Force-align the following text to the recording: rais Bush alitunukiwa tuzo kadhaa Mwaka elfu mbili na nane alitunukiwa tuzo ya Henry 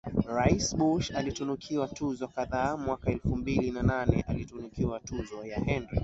rais 0.27 0.73
Bush 0.75 1.11
alitunukiwa 1.15 1.87
tuzo 1.87 2.27
kadhaa 2.27 2.77
Mwaka 2.77 3.11
elfu 3.11 3.35
mbili 3.35 3.71
na 3.71 3.83
nane 3.83 4.21
alitunukiwa 4.27 4.99
tuzo 4.99 5.45
ya 5.45 5.59
Henry 5.59 5.99